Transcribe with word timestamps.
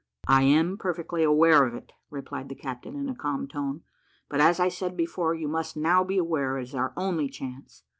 "I 0.27 0.41
am 0.45 0.79
perfectly 0.79 1.21
aware 1.21 1.63
of 1.63 1.75
it," 1.75 1.91
replied 2.09 2.49
the 2.49 2.55
captain, 2.55 2.95
in 2.95 3.07
a 3.07 3.13
calm 3.13 3.47
tone; 3.47 3.83
"but, 4.29 4.39
as 4.41 4.59
I 4.59 4.67
said 4.67 4.97
before, 4.97 5.33
and 5.33 5.41
you 5.41 5.47
must 5.47 5.77
now 5.77 6.03
be 6.03 6.17
aware, 6.17 6.57
it 6.57 6.63
is 6.63 6.73
our 6.73 6.91
only 6.97 7.29
chance. 7.29 7.83